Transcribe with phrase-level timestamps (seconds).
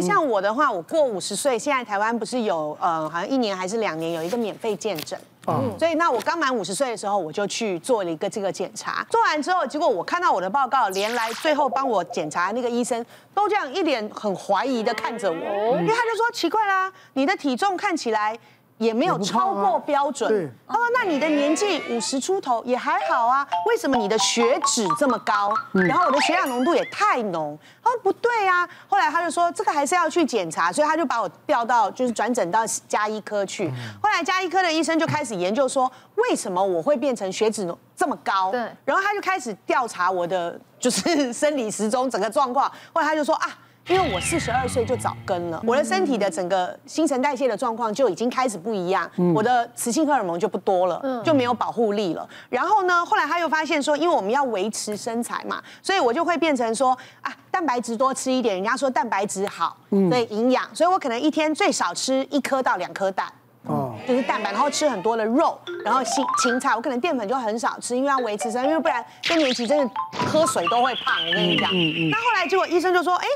[0.00, 5.18] 为像我的话，我过五十岁，现在台湾不是有呃，好像一年还是两年有一个免费健诊。
[5.46, 9.04] 嗯，所以那我刚满五十岁的时候，我就去做了一个这个检查。
[9.10, 18.38] 做完之后，结果我看到我的报告，连来最后帮我检查那个医生都这样一脸很怀疑的看着我，因为他就说奇怪啦，你的体重看起来。
[18.80, 20.50] 也没有超过标准。
[20.66, 25.54] 他说：“那你的年纪五十出头也还好啊，为什么你的血脂这么高？
[25.72, 33.70] 然后我的血氧浓度也太浓。”他说：“不对啊。”后来他就说：“这个还是要去检查。”所以他就把我调到就是转诊到加医科去。
[34.02, 38.50] 后来加医科的医生就开始研究说，为什么我会变成血脂这么高？
[38.50, 38.60] 对。
[38.86, 42.66] 然后他就开始调查我的就是 生理时钟整个状况。
[42.94, 43.46] 后来他就说：“啊。”
[43.90, 52.26] 因为我四十二岁就早更了，我的身体的整个新陈代谢的状况就已经开始不一样，我的雌性荷尔蒙就不多了，就没有保护力了。
[52.48, 58.54] 然后呢，后来他又发现说，因为我们要维持身材嘛，所以我就会变成说啊，蛋白质多吃一点。
[58.54, 59.76] 人家说蛋白质好，
[60.08, 63.26] 对营养，所以我可能一天最少吃一颗到两颗蛋，
[63.64, 71.12] 哦，就是蛋白，然后吃很多的肉，然后青青菜，我可能淀粉就很少吃，因为要维持身，因为不然更年期真的喝水都会胖。
[71.26, 71.68] 我跟你讲，
[72.08, 73.26] 那后来结果医生就说，哎。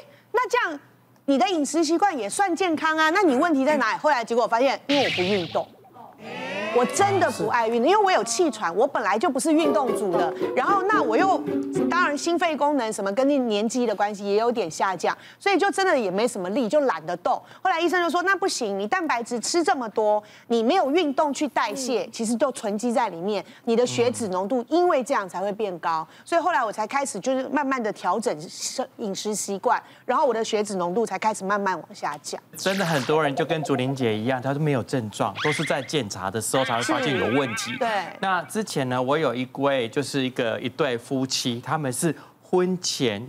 [0.44, 0.78] 那这样，
[1.24, 3.08] 你的饮食习惯也算健康啊？
[3.08, 3.98] 那你问题在哪里？
[3.98, 5.66] 后来结果发现，因为我不运动。
[6.76, 10.32] 我真的不爱运动，因为我有气喘，我本来就不是运动组的。
[10.56, 11.40] 然后那我又
[11.88, 17.40] 当然心肺功能什么跟那年纪的关系也有点下降，所以就真的也没什么力，就懒得动。
[17.62, 26.06] 后来医生就说，那不行，你蛋白质吃这么多，你没有运动去代谢，其实就囤积在里面，你的血脂浓度因为这样才会变高。
[26.24, 28.36] 所以后来我才开始就是慢慢的调整
[28.96, 32.40] 饮食习惯，然后我的血脂浓度才开始慢慢往下降。
[32.56, 36.63] 真的很多人就跟竹林姐一样，她都没有症状，都是在检查的时候。
[36.64, 37.76] 才会发现有问题。
[37.78, 37.88] 对。
[38.20, 43.20] 那之前呢，我有一位就是一个一对夫妻，他们是婚前、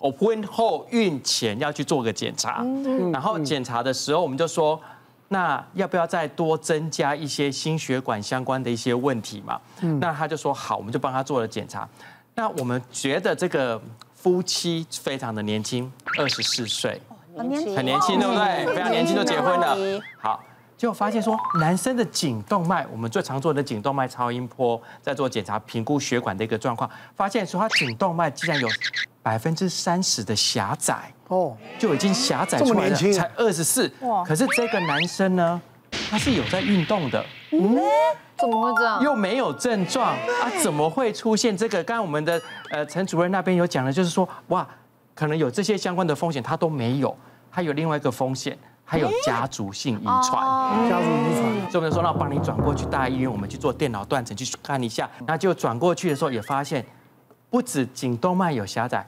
[0.00, 2.60] 哦婚后孕前要去做个检查。
[2.62, 3.10] 嗯。
[3.10, 4.80] 然后检查的时候，我们就说，
[5.28, 9.60] 那要不要再多增加一些心血管相关的一些问题嘛？
[9.80, 9.98] 嗯。
[9.98, 11.88] 那他就说好，我们就帮他做了检查。
[12.34, 13.80] 那我们觉得这个
[14.14, 17.00] 夫妻非常的年轻，二十四岁，
[17.36, 18.74] 很年轻，很年轻，对不对？
[18.74, 19.76] 非常年轻就结婚了。
[20.18, 20.44] 好。
[20.78, 28.68] 结果发现说，男生的颈动脉，我们最常做的颈动脉超音波，在做检查评估血管的一个状况，发现说他颈动脉竟然有
[29.20, 33.92] 百分之三十的狭窄哦，就已经狭窄出来了，才二十四。
[34.02, 34.22] 哇！
[34.22, 35.60] 可是这个男生呢，
[36.08, 37.76] 他是有在运动的，嗯，
[38.38, 39.02] 怎么会这样？
[39.02, 40.46] 又没有症状啊？
[40.62, 41.82] 怎么会出现这个？
[41.82, 42.40] 刚刚我们的
[42.70, 44.64] 呃陈主任那边有讲了，就是说哇，
[45.16, 47.18] 可能有这些相关的风险，他都没有，
[47.50, 48.56] 他有另外一个风险。
[48.90, 55.06] 还有家族性遗传，家族遗传，所以我们说，那帮你转过去大医院，我们去做电脑断层去看一下。
[55.26, 56.82] 那就转过去的时候，也发现
[57.50, 59.06] 不止颈动脉有狭窄，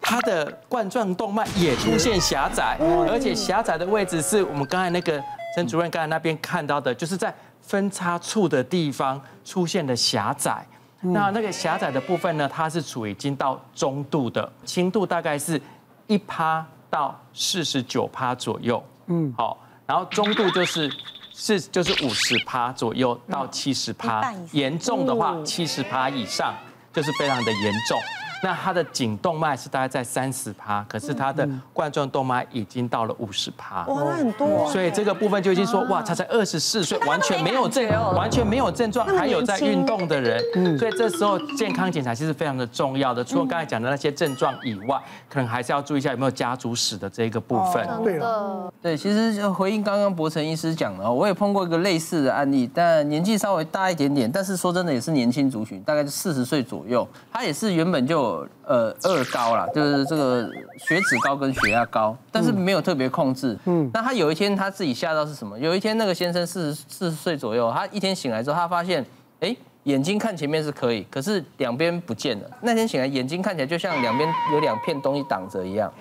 [0.00, 5.22] 它的冠状动脉也出现狭窄，而且狭窄的位置是我们刚才那个
[5.54, 10.66] 陈主任刚才那边看到的，就是在分叉处的地方出现的狭窄。
[11.00, 15.60] 那那个狭窄的部分呢，它是处于已经到中度的，轻度大概是
[16.06, 18.82] 一趴到四十九趴左右。
[19.06, 20.90] 嗯，好，然后中度就是
[21.32, 26.54] 是就是五十趴左右到七十趴，严重的话七十趴以上
[26.92, 27.98] 就是非常的严重。
[28.42, 34.68] 那他的颈动脉是大概在三十趴，可是他的冠状动脉已经到了五十趴，哇，那很多。
[34.68, 40.42] 所以这个部分就已经说，哇，他才二十四岁，完全没有症，完全没有症状，还有在运动的人。
[40.76, 43.22] 所以这时候健康检查其实非常的重要的。
[43.22, 47.88] 除了刚才讲的那些症状以外，可能还是要注意一下有没有家族史的这个部分。
[48.02, 58.31] 对了，对，其实就回应刚刚博成医师讲的，我也碰过一个类似的案例，但年纪稍微大一点点，但是说真的也是年轻族群，大概是四十岁左右，他也是原本就。
[58.64, 60.48] 呃，二高啦，就是这个
[60.78, 63.58] 血脂高跟血压高，但是没有特别控制。
[63.64, 65.58] 嗯，那他有一天他自己吓到是什么？
[65.58, 69.04] 有一天那个先生四十四十岁左右，他一天醒来之后，他发现，
[69.40, 69.54] 哎，
[69.84, 72.50] 眼睛看前面是可以，可是两边不见了。
[72.60, 75.92] 那天醒来，眼睛看起来就像两边有两片东西挡着一样，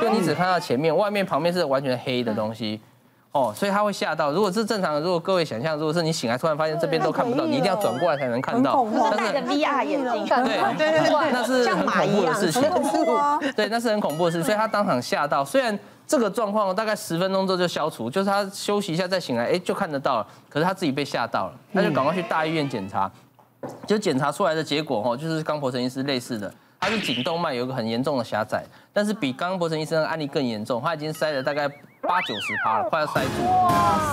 [0.00, 2.80] 就你只看到前面，外面旁边是完全黑的东西。
[3.32, 4.32] 哦，所以他会吓到。
[4.32, 8.84] 如果是正常的，如果各位想象，如果是你醒来突然发现这边都看不到，你一定要转过来才能看到。
[8.84, 10.26] 是戴着 VR 眼镜。
[10.26, 12.62] 对对对对，那是很恐怖的事情。
[13.54, 14.42] 对，那是很恐怖的事。
[14.42, 15.44] 所以他当场吓到。
[15.44, 15.78] 虽然
[16.08, 20.26] 这个状况大概十分钟之后就消除，就是他休息一下再醒来，哎，就看得到了。
[20.48, 23.08] 可是他自己被吓到了，他就赶快去大医院检查，
[23.86, 28.64] 就检查出来的结果哦，就是刚柏成医师类似的，他是颈动脉有一个很严重的狭窄。
[28.92, 31.70] 但是比刚刚柏成医生的案例更严重，他已经塞了大概
[32.02, 33.50] 八九十趴了，快要塞住了。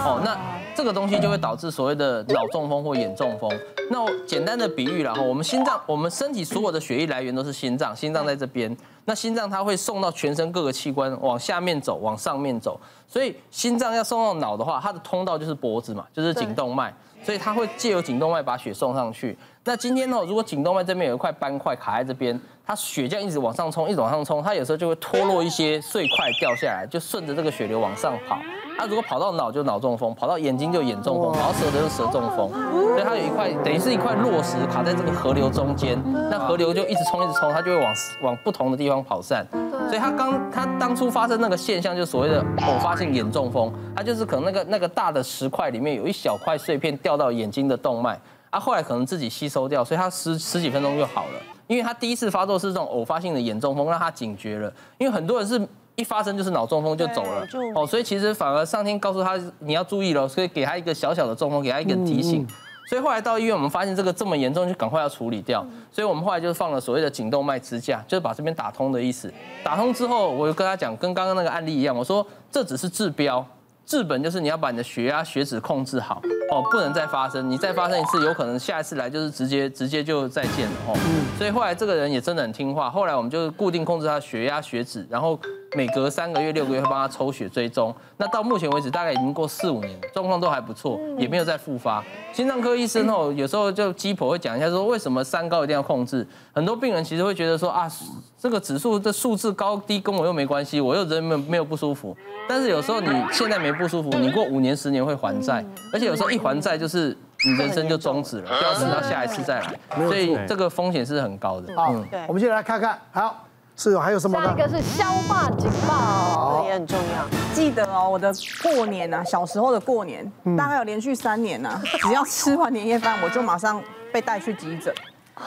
[0.05, 0.37] 哦，那
[0.75, 3.49] 这个东西就会导致所谓的脑中风或眼中风。
[3.89, 8.75] 那我简单的比喻，然后我们心脏，我们身体所有的血液来源都是心脏，心脏在这边。
[9.05, 12.79] 那心脏它会送到全身各个器官，往下面走，往上面走。
[13.07, 16.93] 所以心脏要送到脑的话，它的通道就是脖子嘛，就是颈动脉。
[17.23, 19.35] 所以它会借由颈动脉把血送上去。
[19.67, 28.37] 那今天呢，如果颈动脉这边有一块斑块卡在这边，它血这样一直往上冲，一直往上冲，它有时候就会脱落一些碎块掉下来，就顺着这个血流往上跑。
[28.77, 32.49] 它如果跑到脑就脑中风，跑到眼睛就眼中风，跑到舌头就舌中风。
[32.71, 39.45] 所以它有一块等于是一块落石卡在这个河流中间，那河流就一直冲一直冲，它就会往往不同的地方跑散。
[39.89, 48.17] 所以它刚它当初发生那个现象，就是所谓的偶发性眼中风，它就是可能那个那个大的石块里面有一小块碎片掉到眼睛的动脉，
[48.49, 51.39] 啊，后来可能自己吸收掉，所以他十十几分钟就好了。
[51.67, 54.71] 因为他第一次发作是这种偶发性的眼中风，让他警觉了。
[54.97, 55.61] 因为很多人是。
[55.99, 62.45] 一发生就是脑中风就走了哦，所以其实反而上天告诉他你要注意了，所以给他一个小小的中风，给他一个提醒。
[62.87, 65.65] 所以后来到医院，我们发现这个这么严重，就赶快要处理掉。
[65.91, 69.33] 所以我们后来就放了所谓的颈动脉支架，就是把这边打通的意思。
[69.63, 73.43] 打通之后，我就跟他讲，跟刚刚那个案例一样，我说这只是治标，
[73.87, 77.49] 治本就是你要把你的血压、血脂控制好哦，不能再发生。
[77.49, 80.99] 你再发生一次，有可能下一次来就是直接直接就再见了哦。
[81.37, 85.39] 所以后来这个人也真的很听话，后来我们就固定控制他血压、血脂，然后。
[85.75, 92.03] 每隔三个月、六个月会帮他抽血追踪，那到目前为止大概已经过四五年了，状况都还不错，也没有再复发。
[92.31, 96.25] 心脏科医生哦，有时候就鸡婆会讲一下说，为什么三高一定要控制？
[96.53, 97.91] 很多病人其实会觉得说啊，
[98.39, 102.15] 这个指数的数字高低跟我又没关系，我又人没有没有不舒服。
[102.47, 107.15] 但是有时候你现在没不舒服，你过五年、十年会还债，而且有时候一还债就是
[107.45, 111.75] 你人生就终止了，就要等到下一次再来，所以这个风险是很高的。
[111.75, 111.93] 好，
[112.27, 113.43] 我们接下来看看，好。
[113.77, 114.47] 是，还有什么呢？
[114.47, 117.53] 下一个是消化警报，也很重要。
[117.53, 118.33] 记得哦，我的
[118.63, 123.79] 过年啊，小时候的过年，大概有连续三年啊，只要吃完年夜饭，我就马上
[124.11, 124.91] 被带去急诊。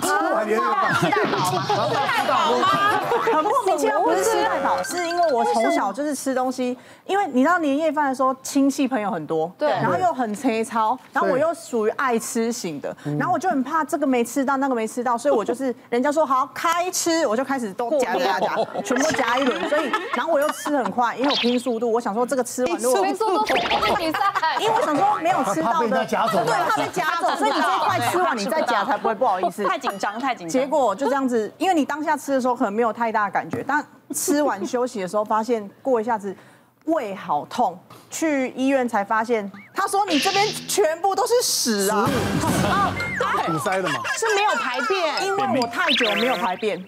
[0.00, 1.62] 吃完年夜饭，吃太饱吗？
[1.88, 2.68] 吃太饱吗？
[3.32, 6.76] 很莫名其妙，不是吃太饱，是因为我从小就是吃东西，
[7.06, 23.44] 因为你知道年夜饭的时候亲戚朋友很多，对，然后又很粗糙，然后我又属于爱吃型的，然后我就很怕这个没吃到，那个没吃到，所以我就是人家说好开吃，我就开始都夹夹夹，全部夹一轮，所以然后我又吃很快，因为我拼速度，我想说这个吃完如果拼速度
[23.96, 24.18] 比赛，
[24.60, 29.64] 因为我想说没有吃到的，对，怕被夹走，所以你这一块吃完你再夹才不会不好意思。
[29.80, 30.52] 紧张，太紧张。
[30.60, 33.84] 结果就这样子，因为你当下吃的时候可能没有太大感觉，但
[34.14, 36.36] 吃完休息的时候，发现过一下子
[36.84, 37.78] 胃好痛，
[38.10, 42.08] 去医院才发现，他说你这边全部都是屎啊，
[42.68, 42.92] 啊，
[43.46, 46.84] 堵塞的嘛，是没有排便，因为我太久没有排便。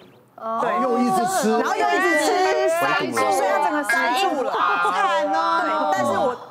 [0.59, 5.82] 对，又一直吃，然后又一直吃，塞住，所以它整个塞住了，好惨哦。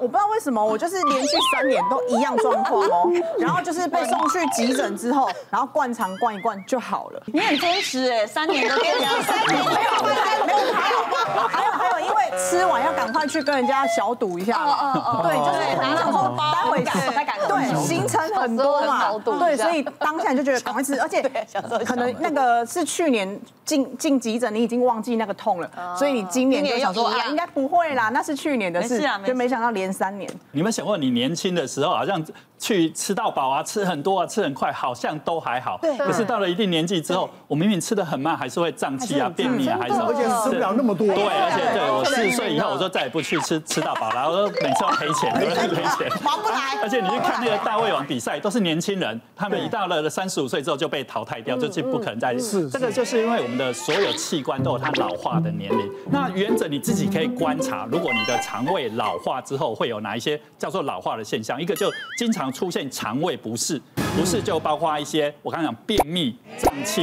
[0.02, 3.08] 我我不知道为什么，我就是连续三年都一样状况哦。
[3.38, 7.22] 然后就是被送去急诊之后，然后灌肠灌一灌就好了。
[7.26, 11.04] 你很坚持哎，三年都这样， 三年没有，没有，还有
[11.46, 15.22] 还有还有，因为吃完要赶快去跟人家小赌一下嘛。
[15.22, 16.52] 对，就是拿着红包，
[16.84, 17.36] 待会再赶。
[17.48, 19.10] 对，行程很多嘛。
[19.38, 21.22] 对，所以当下就觉得赶快吃，而且
[21.84, 23.82] 可能那个是去年进。
[23.98, 30.28] 进急诊，你已经忘记那个痛了，所以你今年就想说啊，应该不会啦，那是去年的事，就没想到连三年。
[30.50, 32.20] 你们想过，你年轻的时候好像
[32.58, 35.78] 去吃到饱啊，吃很多啊，吃很快，好像都还好。
[35.80, 35.96] 对。
[35.98, 41.06] 可是到了一定年纪之后，我明明吃的很慢，还是会胀气啊、便秘啊，还是而且吃不了那么多。
[41.06, 46.78] 对，而且对我四十岁以后，我说再也不去吃吃到饱了，我说每次要赔钱，赔钱，划不来。
[46.82, 52.36] 而且你去看那个大胃王比赛，都是年轻人，他们一到了三十五岁之后就被淘汰掉，就是不可能再。
[52.38, 52.68] 是。
[52.70, 55.90] 这个就是因为我们的所有器官都有它老化的年龄。
[56.10, 61.60] 那原则你自己可以观察，如果你的肠胃老化之后会有哪一些叫做老化的现象？
[61.60, 63.80] 一个就经常出现肠胃不适，
[64.16, 67.02] 不适就包括一些我刚刚讲便秘、胀气。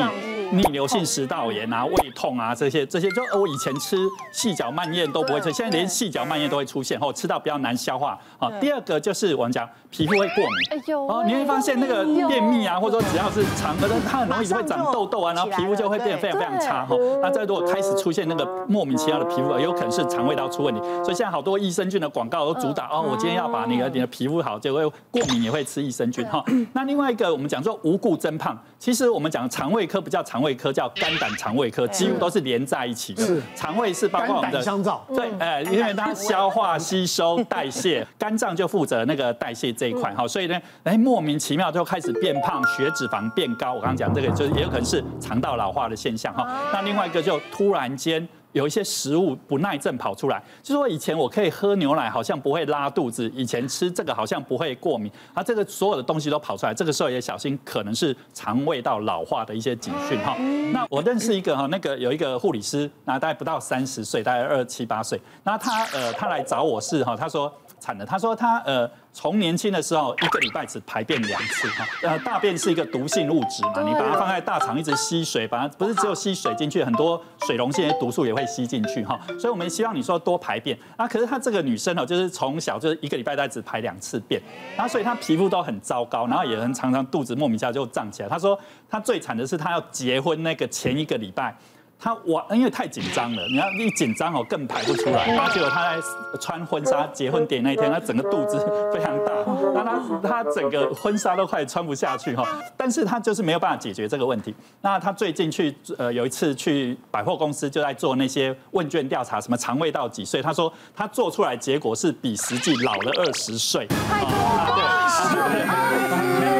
[0.51, 3.97] 逆流性食道炎啊，胃痛啊，这些这些，就我以前吃
[4.31, 8.17] 细嚼慢咽都不会吃，现在连细嚼慢咽都会出现，后吃到比较难消化。
[8.37, 16.95] 啊，第二个就是我们讲皮肤会过敏，哦，你会发现那个便秘啊，或者说只要是肠，可能它很容易会长痘痘啊，然后皮肤就会变得非常非常差哈。
[17.21, 20.81] 那再如果开始出现那个莫名其妙的皮肤，有可能是肠胃道出问题。
[21.03, 26.43] 所以现在好多益生菌的广告都主打哦，我今天要把那个你的皮肤好，就会过敏也会吃益生菌哈。
[26.73, 33.25] 那另外一个我们讲说无故增胖，其实我们讲肠胃科不叫肠胃科，叫肝胆肠胃科，几乎都是连在一起的。
[33.25, 43.73] 是肠胃是包括我们的香皂，对，呃，因为它消化、吸收、代谢， 肝脏就负责那个代谢这一块哈，所以呢，哎，莫名其妙就开始变胖，血脂肪变高。
[43.73, 46.47] 我刚刚讲这个，就是也有可能是肠道老化的现象哈。
[46.73, 48.27] 那另外一个就突然间。
[48.51, 60.35] 有一些食物不耐症跑出来，就是说以前我可以喝牛奶，好像不会拉肚子；以前吃这个好像不会过敏，啊，这个所有的东西都跑出来，这个时候也小心可能是肠胃道老化的一些警讯哈。
[60.73, 67.51] 那我认识一个哈，那个有一个护理师，那大概不到三十岁，大概二七八岁，那他呃他来找我是哈，他说。
[67.79, 84.41] 惨的，他说他呃从年轻的时候一个礼拜只排便两次哈，呃大便是一个毒性物质嘛，你把它放在大肠一直吸水，把它不是只有吸水进去，很多水溶性的毒素也会吸进去哈，所以我们希望你说多排便啊，可是她这个女生哦，就是从小就是一个礼拜大概只排两次便，
[84.75, 88.29] 然后所以她皮肤都很糟糕，然后也很常常肚子莫名其妙就胀起来。
[88.29, 88.59] 她说
[88.89, 91.55] 她最惨的是她要结婚那个前一个礼拜。
[92.01, 95.27] 他我，因为太紧张了，你要一紧张哦，更排不出来。
[95.27, 96.01] 然后结果他在
[96.39, 98.57] 穿婚纱结婚典礼那一天，他整个肚子
[98.93, 99.33] 非常大，
[99.75, 102.47] 那他他整个婚纱都快穿不下去哈。
[102.77, 104.55] 但是他就是没有办法解决这个问题。
[104.79, 110.41] 那他最近去呃有一次去百货公司就在做那些问卷调查，什么肠胃到几岁？
[110.41, 113.85] 他说他做出来结果是比实际老了二十岁。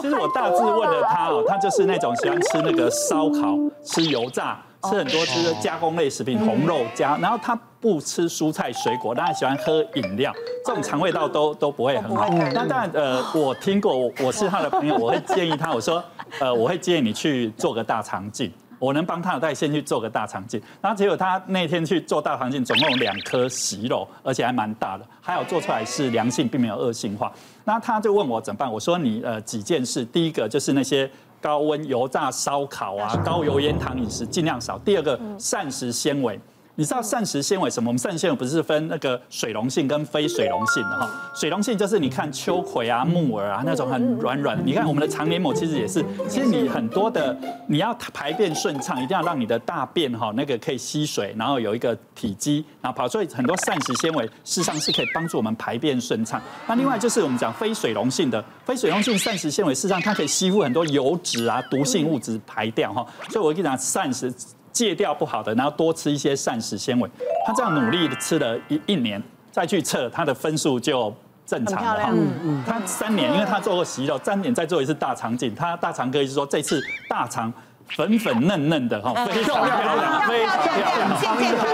[0.00, 10.32] 其实我大致问了他哦，他就是那种喜欢吃那个烧烤、吃油炸、吃很多吃的加工类食品、红肉加，然后他不吃蔬菜水果，但他喜欢喝饮料，
[10.64, 12.28] 这种肠胃道都都不会很好。
[12.52, 16.02] 那当然呃，我听过，我是他的朋友，我会建议他，我说
[16.38, 18.52] 呃，我会建议你去做个大肠镜。
[18.82, 27.32] 我能帮他的，带先去做个大肠镜，然后结果他那天去做大肠镜，总共有两颗息肉，而且还蛮大的，还有做出来是良性，并没有恶性化。
[27.62, 28.70] 那他就问我怎么办？
[28.70, 31.08] 我说你呃几件事，第一个就是那些
[31.40, 34.76] 高温油炸烧烤啊，高油烟糖饮食尽量少。
[34.80, 36.40] 第二个膳食纤维。
[36.74, 37.90] 你知道膳食纤维什么？
[37.90, 41.30] 我们膳食纤维不是分那个水溶性跟非水溶性的哈。
[41.34, 44.58] 水溶性就是你看秋葵啊、木耳啊那种很软软。
[44.64, 47.36] 你看我们的肠黏膜其实也是，其实你很多的
[47.66, 56.40] 你要排便顺畅，一定要让你的大便哈那个可以吸水，然后有一个体积，然后跑出很多膳食纤维，事实上是可以帮助我们排便顺畅。
[56.66, 63.06] 那另外就是我们讲非水溶性的，非水溶性膳食纤维，事实上它可以吸附很多油脂啊、毒性物质排掉哈。
[63.28, 64.32] 所以我跟你讲膳食。
[64.72, 67.08] 戒掉不好的，然后多吃一些膳食纤维。
[67.46, 71.14] 他这样努力的吃了一一年，再去测他的分数就
[71.44, 72.10] 正常了哈。
[72.12, 72.64] 嗯嗯。
[72.66, 77.52] 他三年，因为他做过息肉，三年再做一次大肠镜，他大肠科医师说这次大肠
[77.88, 81.20] 粉粉嫩嫩的哈，非常漂亮，非常漂亮。
[81.20, 81.66] 健康。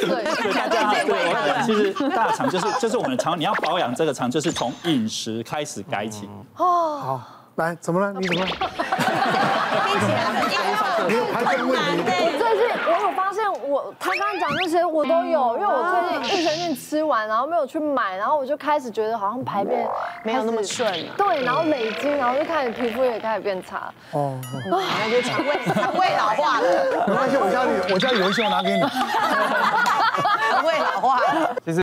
[0.00, 6.28] 对，大家对我讲，其实大肠就是就是我们的肠，你要保养这个肠，就是从饮食开始改起。
[6.56, 6.98] 哦。
[6.98, 7.20] 好，
[7.56, 8.12] 来，怎么了？
[8.18, 8.50] 你怎么了？
[9.90, 10.32] 听起来很
[11.72, 12.04] 难呢。
[12.22, 19.86] 我最近我有发现，我他刚刚讲那些我都有，因为我最近益生菌吃完，然后没有去买，然后我就开始觉得好像排便
[20.22, 20.92] 没有那么顺。
[21.16, 23.92] 对，然后累积，然后就开始皮肤也开始变差。
[24.12, 24.38] 哦，
[24.70, 27.06] 那就肠胃肠胃老化了。
[27.06, 28.82] 没关系，我家里我家有一些，我拿给你。
[30.50, 31.20] 肠胃老化。
[31.64, 31.82] 其实